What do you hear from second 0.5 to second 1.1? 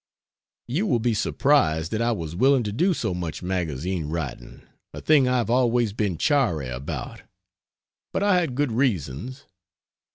You will